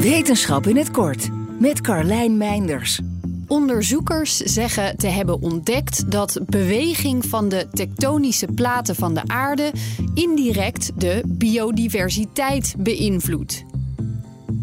Wetenschap 0.00 0.66
in 0.66 0.76
het 0.76 0.90
kort 0.90 1.28
met 1.58 1.80
Carlijn 1.80 2.36
Meinders. 2.36 3.00
Onderzoekers 3.46 4.36
zeggen 4.36 4.96
te 4.96 5.06
hebben 5.06 5.42
ontdekt 5.42 6.10
dat 6.10 6.40
beweging 6.46 7.26
van 7.26 7.48
de 7.48 7.68
tektonische 7.72 8.46
platen 8.46 8.94
van 8.94 9.14
de 9.14 9.22
aarde 9.26 9.72
indirect 10.14 11.00
de 11.00 11.22
biodiversiteit 11.26 12.74
beïnvloedt. 12.78 13.64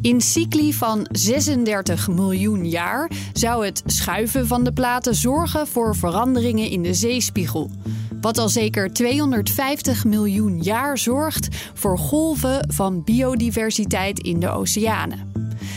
In 0.01 0.21
cycli 0.21 0.73
van 0.73 1.07
36 1.11 2.07
miljoen 2.07 2.69
jaar 2.69 3.11
zou 3.33 3.65
het 3.65 3.83
schuiven 3.85 4.47
van 4.47 4.63
de 4.63 4.73
platen 4.73 5.15
zorgen 5.15 5.67
voor 5.67 5.95
veranderingen 5.95 6.69
in 6.69 6.81
de 6.81 6.93
zeespiegel. 6.93 7.69
Wat 8.21 8.37
al 8.37 8.49
zeker 8.49 8.93
250 8.93 10.05
miljoen 10.05 10.61
jaar 10.61 10.97
zorgt 10.97 11.47
voor 11.73 11.97
golven 11.97 12.73
van 12.73 13.03
biodiversiteit 13.03 14.19
in 14.19 14.39
de 14.39 14.49
oceanen. 14.49 15.31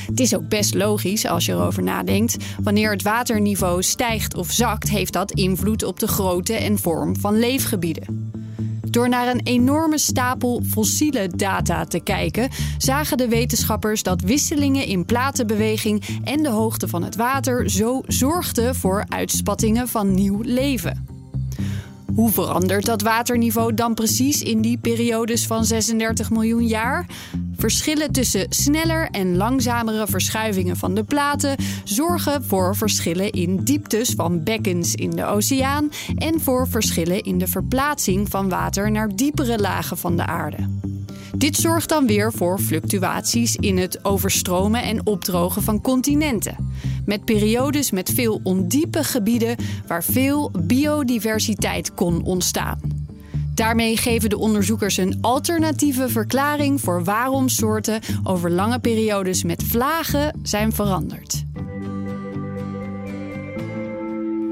Het 0.07 0.21
is 0.21 0.35
ook 0.35 0.49
best 0.49 0.75
logisch 0.75 1.27
als 1.27 1.47
je 1.47 1.53
erover 1.53 1.83
nadenkt. 1.83 2.37
Wanneer 2.63 2.91
het 2.91 3.03
waterniveau 3.03 3.83
stijgt 3.83 4.35
of 4.35 4.51
zakt, 4.51 4.91
heeft 4.91 5.13
dat 5.13 5.33
invloed 5.33 5.83
op 5.83 6.01
de 6.01 6.09
grootte 6.09 6.55
en 6.55 6.79
vorm 6.79 7.17
van 7.17 7.39
leefgebieden. 7.39 8.33
Door 8.91 9.09
naar 9.09 9.29
een 9.29 9.41
enorme 9.43 9.99
stapel 9.99 10.63
fossiele 10.69 11.29
data 11.29 11.85
te 11.85 12.01
kijken, 12.01 12.49
zagen 12.79 13.17
de 13.17 13.29
wetenschappers 13.29 14.03
dat 14.03 14.21
wisselingen 14.21 14.87
in 14.87 15.05
platenbeweging 15.05 16.21
en 16.25 16.43
de 16.43 16.49
hoogte 16.49 16.89
van 16.89 17.03
het 17.03 17.17
water 17.17 17.71
zo 17.71 18.03
zorgden 18.07 18.75
voor 18.75 19.05
uitspattingen 19.09 19.89
van 19.89 20.15
nieuw 20.15 20.41
leven. 20.43 21.10
Hoe 22.21 22.31
verandert 22.31 22.87
dat 22.87 23.03
waterniveau 23.03 23.75
dan 23.75 23.95
precies 23.95 24.43
in 24.43 24.61
die 24.61 24.79
periodes 24.79 25.47
van 25.47 25.65
36 25.65 26.31
miljoen 26.31 26.67
jaar? 26.67 27.07
Verschillen 27.57 28.13
tussen 28.13 28.47
sneller 28.49 29.09
en 29.11 29.37
langzamere 29.37 30.07
verschuivingen 30.07 30.77
van 30.77 30.95
de 30.95 31.05
platen 31.05 31.57
zorgen 31.85 32.45
voor 32.45 32.77
verschillen 32.77 33.31
in 33.31 33.57
dieptes 33.57 34.11
van 34.11 34.43
bekkens 34.43 34.95
in 34.95 35.11
de 35.11 35.25
oceaan 35.25 35.91
en 36.17 36.41
voor 36.41 36.69
verschillen 36.69 37.23
in 37.23 37.39
de 37.39 37.47
verplaatsing 37.47 38.29
van 38.31 38.49
water 38.49 38.91
naar 38.91 39.17
diepere 39.17 39.59
lagen 39.59 39.99
van 39.99 40.17
de 40.17 40.27
aarde. 40.27 40.69
Dit 41.37 41.57
zorgt 41.57 41.89
dan 41.89 42.07
weer 42.07 42.33
voor 42.33 42.59
fluctuaties 42.59 43.57
in 43.57 43.79
het 43.79 44.05
overstromen 44.05 44.83
en 44.83 45.07
opdrogen 45.07 45.63
van 45.63 45.81
continenten. 45.81 46.73
Met 47.11 47.25
periodes 47.25 47.91
met 47.91 48.11
veel 48.11 48.41
ondiepe 48.43 49.05
gebieden 49.05 49.57
waar 49.87 50.05
veel 50.05 50.51
biodiversiteit 50.51 51.95
kon 51.95 52.25
ontstaan. 52.25 52.81
Daarmee 53.55 53.97
geven 53.97 54.31
de 54.31 54.39
onderzoekers 54.39 54.97
een 54.97 55.19
alternatieve 55.21 56.09
verklaring 56.09 56.81
voor 56.81 57.05
waarom 57.05 57.49
soorten 57.49 58.01
over 58.25 58.51
lange 58.51 58.79
periodes 58.79 59.43
met 59.45 59.63
vlagen 59.63 60.41
zijn 60.43 60.73
veranderd. 60.73 61.45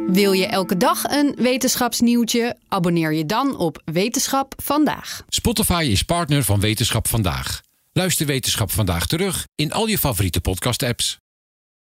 Wil 0.06 0.32
je 0.32 0.46
elke 0.46 0.76
dag 0.76 1.04
een 1.04 1.34
wetenschapsnieuwtje? 1.36 2.56
Abonneer 2.68 3.12
je 3.12 3.26
dan 3.26 3.56
op 3.56 3.82
Wetenschap 3.84 4.54
vandaag. 4.62 5.22
Spotify 5.28 5.88
is 5.90 6.02
partner 6.02 6.44
van 6.44 6.60
Wetenschap 6.60 7.08
vandaag. 7.08 7.60
Luister 7.92 8.26
Wetenschap 8.26 8.70
vandaag 8.70 9.06
terug 9.06 9.46
in 9.54 9.72
al 9.72 9.86
je 9.86 9.98
favoriete 9.98 10.40
podcast-apps. 10.40 11.18